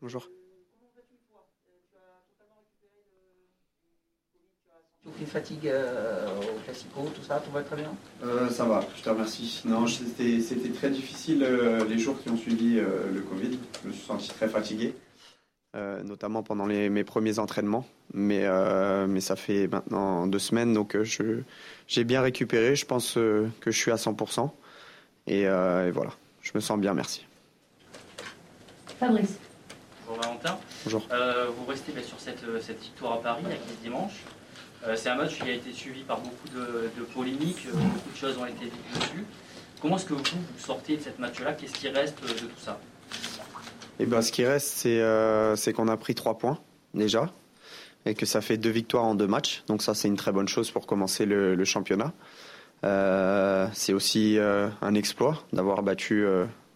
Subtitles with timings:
[0.00, 0.28] Bonjour.
[5.18, 7.90] Tu fatigue euh, au Classico, tout ça, tout va très bien?
[8.22, 9.62] Euh, Ça va, je te remercie.
[9.64, 10.38] Non, c'était
[10.72, 13.58] très difficile euh, les jours qui ont suivi le Covid.
[13.82, 14.94] Je me suis senti très fatigué.
[15.74, 17.86] notamment pendant mes premiers entraînements.
[18.14, 18.46] Mais,
[19.08, 22.76] mais ça fait maintenant deux semaines, donc j'ai bien récupéré.
[22.76, 24.50] Je pense que je suis à 100%.
[25.26, 26.12] Et, et voilà,
[26.42, 27.26] je me sens bien, merci.
[28.98, 29.38] Fabrice.
[30.08, 30.58] Bonjour Valentin.
[30.84, 31.06] Bonjour.
[31.58, 34.24] vous restez sur cette, cette victoire à Paris, ce dimanche.
[34.86, 38.16] Euh, c'est un match qui a été suivi par beaucoup de, polémiques, euh, beaucoup de
[38.16, 39.24] choses ont été dites dessus.
[39.82, 41.52] Comment est-ce que vous, vous sortez de cette match-là?
[41.52, 42.78] Qu'est-ce qui reste de tout ça?
[43.98, 46.58] Eh ben, Ce qui reste, c'est euh, qu'on a pris trois points
[46.94, 47.30] déjà
[48.06, 49.62] et que ça fait deux victoires en deux matchs.
[49.66, 52.12] Donc ça, c'est une très bonne chose pour commencer le, championnat.
[53.74, 56.24] c'est aussi un exploit d'avoir battu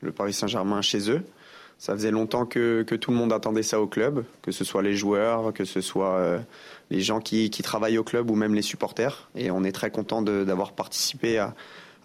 [0.00, 1.24] le Paris Saint-Germain chez eux.
[1.78, 4.96] Ça faisait longtemps que, tout le monde attendait ça au club, que ce soit les
[4.96, 6.40] joueurs, que ce soit
[6.90, 9.28] les gens qui, travaillent au club ou même les supporters.
[9.34, 11.54] Et on est très content d'avoir participé à,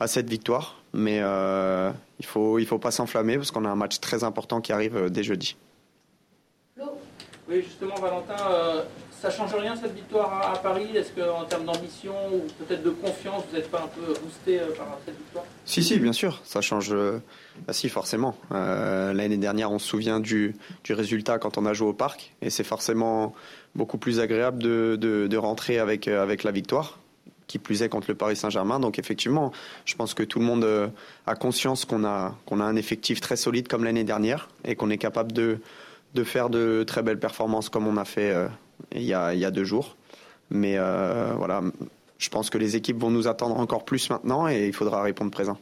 [0.08, 0.78] cette victoire.
[0.94, 4.60] Mais euh, il ne faut, faut pas s'enflammer parce qu'on a un match très important
[4.60, 5.56] qui arrive euh, dès jeudi.
[7.52, 10.96] Oui, justement, Valentin, euh, ça change rien cette victoire à, Paris?
[10.96, 14.98] Est-ce qu'en termes d'ambition ou peut-être de confiance, vous n'êtes pas un peu boosté par
[15.06, 15.44] cette victoire?
[15.66, 16.96] Si, si, bien sûr, ça change.
[17.68, 18.38] Bah, si, forcément.
[18.52, 22.50] L'année dernière, on se souvient du, du, résultat quand on a joué au parc, et
[22.50, 23.36] c'est forcément
[23.76, 27.00] beaucoup plus agréable de, de, rentrer avec, euh, avec la victoire
[27.48, 28.80] qui plus est contre le Paris Saint-Germain.
[28.80, 29.52] Donc effectivement,
[29.84, 30.88] je pense que tout le monde euh,
[31.28, 34.90] a conscience qu'on a, qu'on a un effectif très solide comme l'année dernière et qu'on
[34.90, 35.60] est capable de,
[36.14, 38.48] de faire de très belles performances comme on a fait euh,
[38.94, 39.96] il, y a, il y a deux jours.
[40.50, 41.62] Mais voilà,
[42.18, 45.32] je pense que les équipes vont nous attendre encore plus maintenant et il faudra répondre
[45.32, 45.58] présent.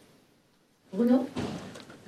[0.91, 1.27] Bruno?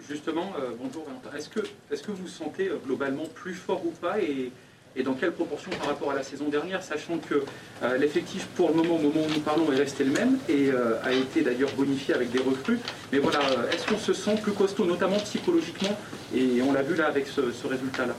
[0.10, 1.06] Justement, bonjour
[1.38, 1.60] Est-ce que,
[1.92, 4.52] est-ce que vous vous sentez globalement plus fort ou pas et
[4.96, 7.44] et dans quelle proportion par rapport à la saison dernière, sachant que
[7.84, 10.70] euh, l'effectif pour le moment, au moment où nous parlons, est resté le même et
[10.70, 12.80] euh, a été d'ailleurs bonifié avec des recrues.
[13.12, 15.98] Mais voilà, euh, est-ce qu'on se sent plus costaud, notamment psychologiquement
[16.36, 18.16] Et on l'a vu là avec ce, résultat-là?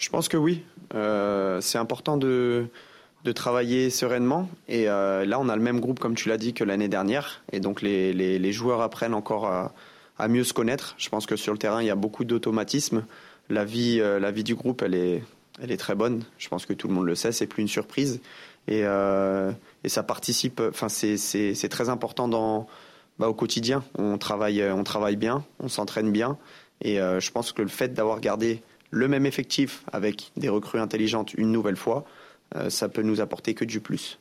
[0.00, 0.64] Je pense que oui.
[1.60, 2.66] c'est important de,
[3.24, 4.48] de travailler sereinement.
[4.66, 7.42] Et là, on a le même groupe, comme tu l'as dit, que l'année dernière.
[7.52, 9.72] Et donc, les, les, joueurs apprennent encore à,
[10.18, 10.94] à mieux se connaître.
[10.98, 13.04] Je pense que sur le terrain, il y a beaucoup d'automatisme.
[13.50, 15.22] La vie, la vie du groupe, elle est,
[15.62, 16.24] elle est très bonne.
[16.38, 18.20] Je pense que tout le monde le sait, c'est plus une surprise.
[18.68, 19.52] Et, euh,
[19.86, 22.66] ça participe, enfin, c'est très important dans,
[23.18, 23.82] bah, au quotidien.
[23.98, 26.38] On travaille, on travaille bien, on s'entraîne bien.
[26.82, 30.80] Et euh, je pense que le fait d'avoir gardé le même effectif avec des recrues
[30.80, 32.04] intelligentes une nouvelle fois,
[32.56, 34.18] euh, ça peut nous apporter que du plus.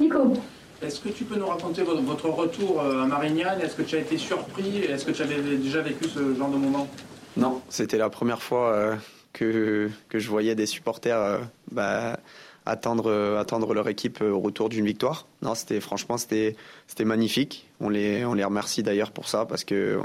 [0.00, 0.34] Nico
[0.82, 3.60] est-ce que tu peux nous raconter votre retour à Marignane?
[3.60, 4.78] Est-ce que tu as été surpris?
[4.78, 6.88] Est-ce que tu avais déjà vécu ce genre de moment?
[7.36, 8.98] Non, c'était la première fois
[9.32, 11.38] que, que je voyais des supporters euh,
[11.70, 12.18] bah,
[12.66, 15.26] attendre, euh, attendre leur équipe au retour d'une victoire.
[15.42, 16.56] Non, c'était franchement c'était
[16.86, 17.68] c'était magnifique.
[17.80, 20.00] On les on les remercie d'ailleurs pour ça parce que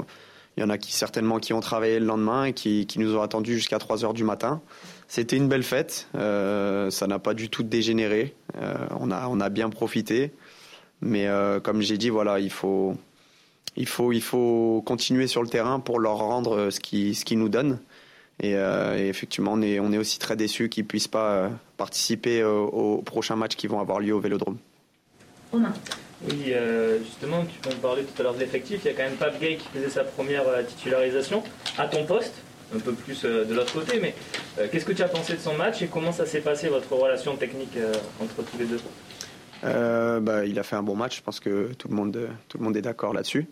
[0.58, 3.16] il y en a qui certainement qui ont travaillé le lendemain et qui, qui nous
[3.16, 4.60] ont attendus jusqu'à 3 heures du matin.
[5.06, 6.08] C'était une belle fête.
[6.14, 8.34] Euh, ça n'a pas du tout dégénéré.
[9.00, 10.32] on a on a bien profité.
[11.00, 11.28] Mais
[11.62, 12.96] comme j'ai dit, voilà, il faut
[13.76, 17.38] il faut il faut continuer sur le terrain pour leur rendre ce qui ce qu'ils
[17.38, 17.78] nous donnent.
[18.44, 21.48] Euh, et, effectivement, on est, on est aussi très déçus qu'ils ne puissent pas euh,
[21.76, 24.58] participer aux, prochains matchs qui vont avoir lieu au Vélodrome.
[25.52, 25.72] Romain.
[26.22, 28.80] Oui, euh, justement, tu peux me parler tout à l'heure de l'effectif.
[28.84, 31.42] Il y a quand même Pape Gay qui faisait sa première titularisation
[31.76, 32.34] à ton poste,
[32.74, 34.00] un peu plus de l'autre côté.
[34.00, 34.14] Mais
[34.70, 37.36] qu'est-ce que tu as pensé de son match et comment ça s'est passé, votre relation
[37.36, 37.78] technique
[38.20, 38.80] entre tous les deux?
[39.62, 42.64] Bah, Il a fait un bon match, je pense que tout le monde, tout le
[42.64, 43.46] monde est d'accord là-dessus.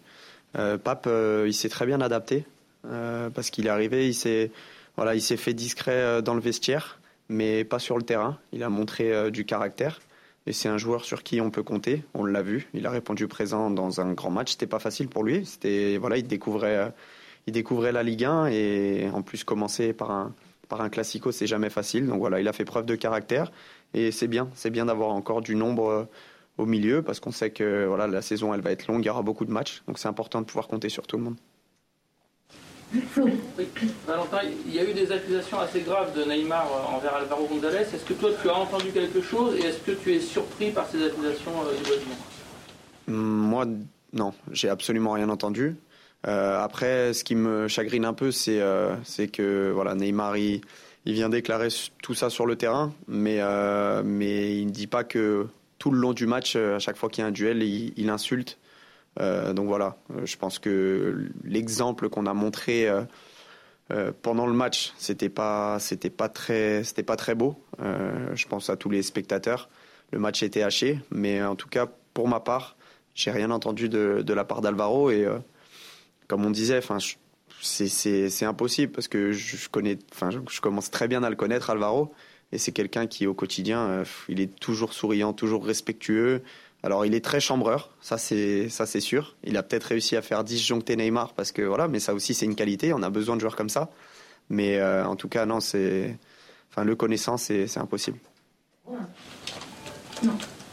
[0.52, 1.08] Pape,
[1.46, 2.44] il s'est très bien adapté
[2.82, 4.50] parce qu'il est arrivé, il s'est
[4.96, 8.38] voilà, il s'est fait discret euh, dans le vestiaire, mais pas sur le terrain.
[8.52, 10.00] Il a montré euh, du caractère.
[10.46, 12.04] Et c'est un joueur sur qui on peut compter.
[12.14, 12.68] On l'a vu.
[12.72, 14.52] Il a répondu présent dans un grand match.
[14.52, 15.44] C'était pas facile pour lui.
[15.44, 16.88] C'était voilà, il découvrait, euh,
[17.46, 20.34] il découvrait la Ligue 1 et en plus commencer par un
[20.68, 22.06] par un classico, c'est jamais facile.
[22.06, 23.52] Donc voilà, il a fait preuve de caractère
[23.94, 24.48] et c'est bien.
[24.54, 26.08] C'est bien d'avoir encore du nombre
[26.58, 29.04] au milieu parce qu'on sait que voilà, la saison elle va être longue.
[29.04, 29.82] Il y aura beaucoup de matchs.
[29.86, 31.36] Donc c'est important de pouvoir compter sur tout le monde.
[34.06, 37.78] Valentin, il y a eu des accusations assez graves de Neymar euh, envers Alvaro González.
[37.78, 40.86] Est-ce que toi, tu as entendu quelque chose et est-ce que tu es surpris par
[40.88, 43.66] ces accusations euh, hum, Moi,
[44.12, 45.76] non, j'ai absolument rien entendu.
[46.26, 48.60] Euh, après, ce qui me chagrine un peu, c'est
[49.32, 50.60] que voilà, Neymar, il,
[51.04, 51.68] vient déclarer
[52.02, 53.40] tout ça sur le terrain, mais,
[54.04, 55.46] mais il ne dit pas que
[55.78, 58.58] tout le long du match, à chaque fois qu'il y a un duel, il insulte
[58.58, 58.65] euh,
[59.18, 63.02] donc voilà, euh, je pense que l'exemple qu'on a montré euh,
[63.92, 67.56] Euh, pendant le match, c'était pas, c'était pas très, c'était pas très beau.
[67.80, 69.68] Euh, je pense à tous les spectateurs.
[70.10, 72.76] Le match était haché, mais en tout cas, pour ma part,
[73.14, 75.38] j'ai rien entendu de, de la part d'Alvaro et euh,
[76.26, 76.98] comme on disait, enfin,
[77.60, 82.12] c'est, impossible parce que je, connais, enfin, je commence très bien à le connaître, Alvaro,
[82.52, 86.42] et c'est quelqu'un qui au quotidien, euh, il est toujours souriant, toujours respectueux.
[86.82, 89.36] Alors il est très chambreur, ça c'est ça c'est sûr.
[89.42, 92.46] Il a peut-être réussi à faire disjoncter Neymar parce que voilà, mais ça aussi c'est
[92.46, 92.92] une qualité.
[92.92, 93.90] On a besoin de joueurs comme ça.
[94.50, 96.16] Mais euh, en tout cas non, c'est,
[96.70, 98.18] enfin le connaissant c'est impossible.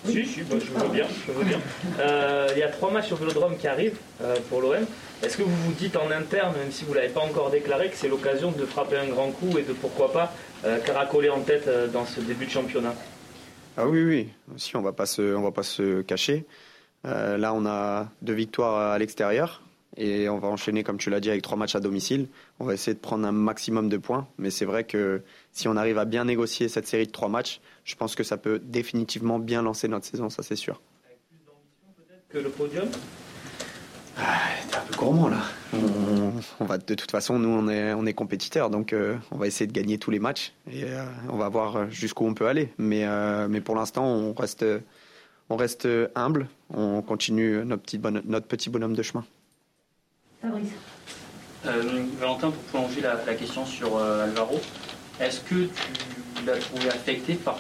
[0.06, 1.60] Si, si, je veux bien.
[2.00, 4.86] Euh, il y a trois matchs sur Vélodrome qui arrivent euh, pour l'OM.
[5.22, 7.90] Est-ce que vous vous dites en interne, même si vous ne l'avez pas encore déclaré,
[7.90, 10.34] que c'est l'occasion de frapper un grand coup et de pourquoi pas
[10.66, 12.96] euh, caracoler en tête dans ce début de championnat?
[13.78, 15.06] Ah oui oui, si on on va pas
[15.64, 16.46] se cacher.
[17.06, 19.62] Là on a deux victoires à l'extérieur
[19.98, 22.28] et on va enchaîner comme tu l'as dit avec trois matchs à domicile.
[22.60, 25.76] On va essayer de prendre un maximum de points, mais c'est vrai que si on
[25.76, 29.40] arrive à bien négocier cette série de trois matchs, je pense que ça peut définitivement
[29.40, 30.82] bien lancer notre saison, ça c'est sûr.
[32.30, 32.88] Que le podium?
[34.16, 35.42] T'es un peu gourmand là.
[35.74, 39.38] On, on va de toute façon, nous on est on est compétiteurs, donc euh, on
[39.38, 42.48] va essayer de gagner tous les matchs et euh, on va voir jusqu'où on peut
[42.48, 42.72] aller.
[42.78, 44.66] Mais euh, mais pour l'instant, on reste
[45.50, 49.26] on reste humble, on continue notre petit bonhomme, notre petit bonhomme de chemin.
[51.66, 54.60] Euh, Valentin, pour prolonger la, la question sur euh, Alvaro,
[55.20, 57.56] est-ce que tu l'as trouvé affecté par